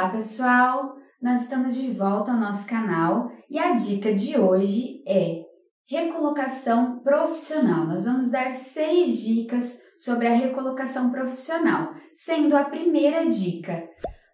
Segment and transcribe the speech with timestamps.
[0.00, 0.96] Olá, pessoal!
[1.20, 5.42] Nós estamos de volta ao nosso canal e a dica de hoje é
[5.86, 7.86] recolocação profissional.
[7.86, 13.86] Nós vamos dar seis dicas sobre a recolocação profissional, sendo a primeira dica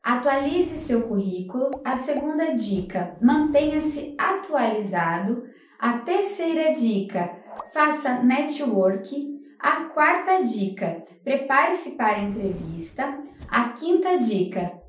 [0.04, 5.42] atualize seu currículo, a segunda dica mantenha-se atualizado,
[5.80, 7.42] a terceira dica
[7.74, 9.10] faça network,
[9.58, 13.18] a quarta dica prepare-se para a entrevista,
[13.50, 14.85] a quinta dica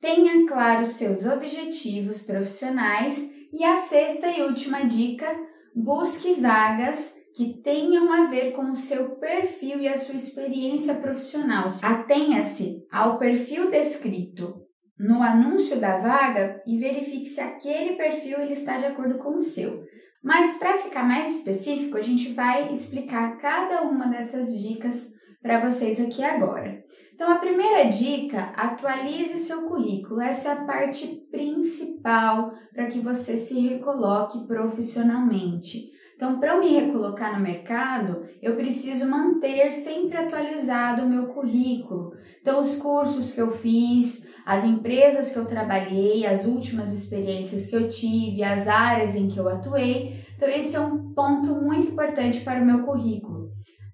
[0.00, 5.26] tenha claro seus objetivos profissionais e a sexta e última dica
[5.74, 11.68] busque vagas que tenham a ver com o seu perfil e a sua experiência profissional.
[11.82, 14.54] Atenha-se ao perfil descrito
[14.98, 19.40] no anúncio da vaga e verifique se aquele perfil ele está de acordo com o
[19.40, 19.84] seu.
[20.22, 26.00] Mas para ficar mais específico, a gente vai explicar cada uma dessas dicas para vocês
[26.00, 26.82] aqui agora.
[27.18, 30.20] Então, a primeira dica, atualize seu currículo.
[30.20, 35.90] Essa é a parte principal para que você se recoloque profissionalmente.
[36.14, 42.12] Então, para eu me recolocar no mercado, eu preciso manter sempre atualizado o meu currículo.
[42.40, 47.74] Então, os cursos que eu fiz, as empresas que eu trabalhei, as últimas experiências que
[47.74, 50.24] eu tive, as áreas em que eu atuei.
[50.36, 53.48] Então, esse é um ponto muito importante para o meu currículo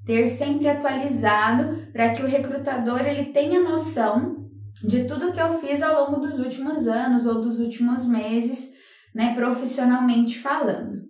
[0.05, 4.45] ter sempre atualizado para que o recrutador ele tenha noção
[4.83, 8.71] de tudo que eu fiz ao longo dos últimos anos ou dos últimos meses,
[9.15, 11.03] né, profissionalmente falando.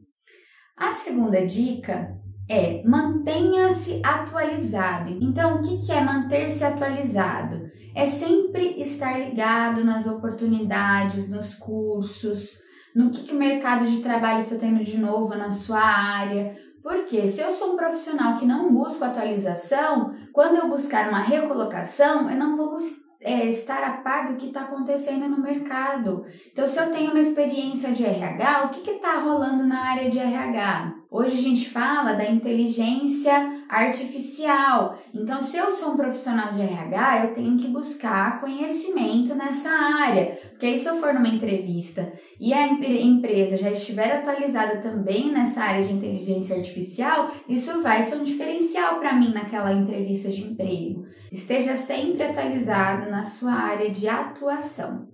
[0.77, 2.15] A segunda dica
[2.49, 5.17] é mantenha-se atualizado.
[5.21, 7.71] Então, o que, é manter-se atualizado?
[7.95, 12.59] É sempre estar ligado nas oportunidades, nos cursos,
[12.95, 16.55] no que, que o mercado de trabalho está tendo de novo na sua área,
[16.85, 22.31] porque se eu sou um profissional que não busco atualização, quando eu buscar uma recolocação,
[22.31, 22.79] eu não vou
[23.23, 26.27] é, estar a par do que está acontecendo no mercado.
[26.53, 30.19] Então, se eu tenho uma experiência de RH, o que está rolando na área de
[30.19, 30.95] RH?
[31.11, 34.99] Hoje a gente fala da inteligência artificial.
[35.13, 40.39] Então, se eu sou um profissional de RH, eu tenho que buscar conhecimento nessa área.
[40.51, 45.63] Porque aí, se eu for numa entrevista e a empresa já estiver atualizada também nessa
[45.63, 51.05] área de inteligência artificial, isso vai ser um diferencial para mim naquela entrevista de emprego.
[51.33, 55.09] Esteja sempre atualizado na sua área de atuação.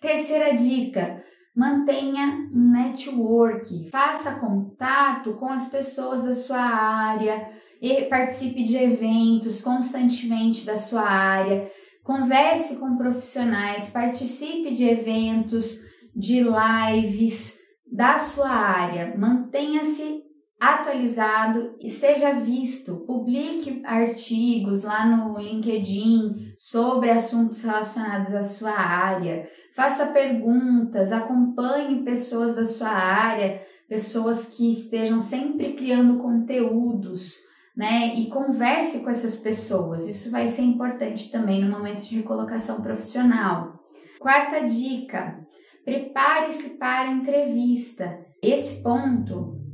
[0.00, 1.22] Terceira dica:
[1.56, 7.50] Mantenha um network, faça contato com as pessoas da sua área,
[7.80, 11.70] e participe de eventos constantemente da sua área,
[12.02, 15.80] converse com profissionais, participe de eventos,
[16.14, 17.56] de lives
[17.90, 20.22] da sua área, mantenha-se
[20.60, 23.04] atualizado e seja visto.
[23.06, 29.48] Publique artigos lá no LinkedIn sobre assuntos relacionados à sua área.
[29.74, 37.34] Faça perguntas, acompanhe pessoas da sua área, pessoas que estejam sempre criando conteúdos,
[37.76, 38.14] né?
[38.14, 40.08] E converse com essas pessoas.
[40.08, 43.78] Isso vai ser importante também no momento de recolocação profissional.
[44.18, 45.38] Quarta dica:
[45.84, 48.18] prepare-se para a entrevista.
[48.42, 49.65] Esse ponto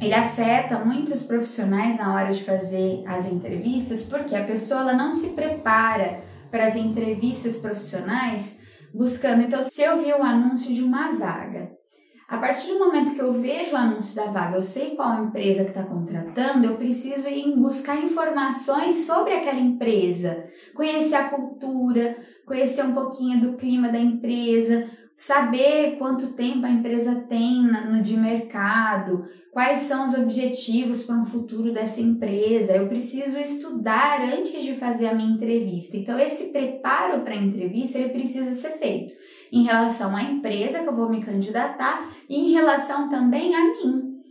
[0.00, 5.12] ele afeta muitos profissionais na hora de fazer as entrevistas, porque a pessoa ela não
[5.12, 8.58] se prepara para as entrevistas profissionais
[8.92, 9.42] buscando.
[9.42, 11.70] Então, se eu vi o anúncio de uma vaga,
[12.28, 15.64] a partir do momento que eu vejo o anúncio da vaga, eu sei qual empresa
[15.64, 20.44] que está contratando, eu preciso ir buscar informações sobre aquela empresa,
[20.74, 22.16] conhecer a cultura,
[22.46, 28.16] conhecer um pouquinho do clima da empresa, saber quanto tempo a empresa tem no de
[28.16, 32.72] mercado, quais são os objetivos para um futuro dessa empresa.
[32.72, 35.96] Eu preciso estudar antes de fazer a minha entrevista.
[35.96, 39.14] Então esse preparo para a entrevista ele precisa ser feito
[39.52, 44.22] em relação à empresa que eu vou me candidatar e em relação também a mim.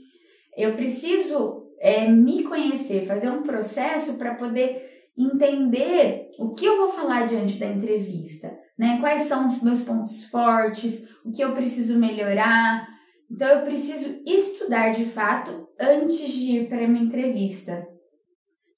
[0.58, 6.90] Eu preciso é, me conhecer, fazer um processo para poder entender o que eu vou
[6.90, 8.52] falar diante da entrevista
[8.82, 8.98] né?
[9.00, 12.88] Quais são os meus pontos fortes, o que eu preciso melhorar.
[13.30, 17.88] Então eu preciso estudar de fato antes de ir para uma entrevista.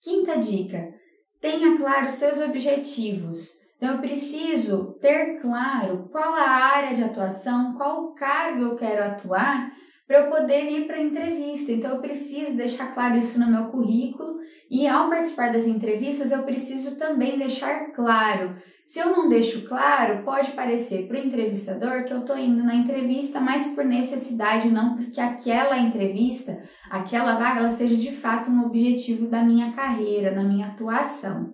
[0.01, 0.93] Quinta dica:
[1.39, 3.53] tenha claro seus objetivos.
[3.77, 9.71] Então eu preciso ter claro qual a área de atuação, qual cargo eu quero atuar
[10.07, 11.71] para eu poder ir para a entrevista.
[11.71, 14.39] Então eu preciso deixar claro isso no meu currículo
[14.69, 18.55] e ao participar das entrevistas eu preciso também deixar claro.
[18.85, 22.75] Se eu não deixo claro, pode parecer para o entrevistador que eu estou indo na
[22.75, 28.65] entrevista mais por necessidade, não porque aquela entrevista, aquela vaga, ela seja de fato um
[28.65, 31.53] objetivo da minha carreira, na minha atuação.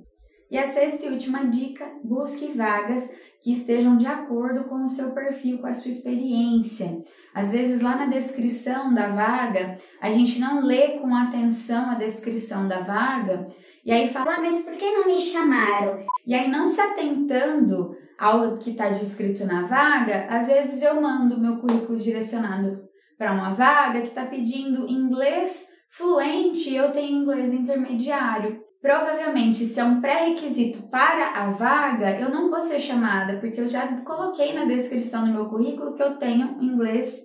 [0.50, 5.12] E a sexta e última dica: busque vagas que estejam de acordo com o seu
[5.12, 7.02] perfil, com a sua experiência.
[7.34, 12.68] Às vezes, lá na descrição da vaga, a gente não lê com atenção a descrição
[12.68, 13.48] da vaga
[13.86, 16.06] e aí fala, ah, mas por que não me chamaram?
[16.28, 21.40] E aí, não se atentando ao que está descrito na vaga, às vezes eu mando
[21.40, 22.84] meu currículo direcionado
[23.18, 28.62] para uma vaga que está pedindo inglês fluente eu tenho inglês intermediário.
[28.82, 33.68] Provavelmente, se é um pré-requisito para a vaga, eu não vou ser chamada, porque eu
[33.68, 37.20] já coloquei na descrição do meu currículo que eu tenho inglês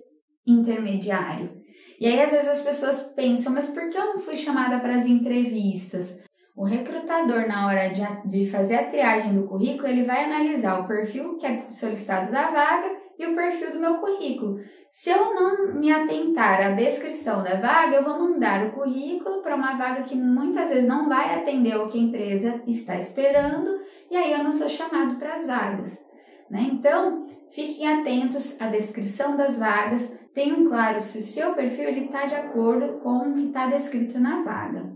[0.45, 1.63] intermediário.
[1.97, 4.95] E aí, às vezes, as pessoas pensam, mas por que eu não fui chamada para
[4.95, 6.19] as entrevistas?
[6.53, 10.87] O recrutador, na hora de, de fazer a triagem do currículo, ele vai analisar o
[10.87, 14.59] perfil que é solicitado da vaga e o perfil do meu currículo.
[14.89, 19.55] Se eu não me atentar à descrição da vaga, eu vou mandar o currículo para
[19.55, 24.15] uma vaga que muitas vezes não vai atender o que a empresa está esperando e
[24.15, 26.05] aí eu não sou chamado para as vagas.
[26.49, 26.69] Né?
[26.71, 32.35] Então, fiquem atentos à descrição das vagas, tenham claro se o seu perfil está de
[32.35, 34.93] acordo com o que está descrito na vaga.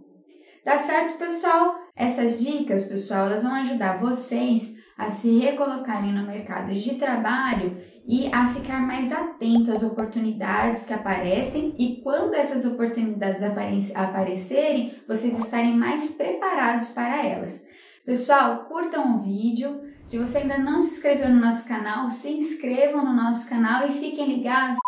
[0.64, 1.80] Tá certo, pessoal?
[1.96, 8.28] Essas dicas, pessoal, elas vão ajudar vocês a se recolocarem no mercado de trabalho e
[8.34, 13.42] a ficar mais atento às oportunidades que aparecem e quando essas oportunidades
[13.96, 17.66] aparecerem, vocês estarem mais preparados para elas.
[18.06, 19.80] Pessoal, curtam o vídeo.
[20.04, 23.94] Se você ainda não se inscreveu no nosso canal, se inscrevam no nosso canal e
[23.94, 24.80] fiquem ligados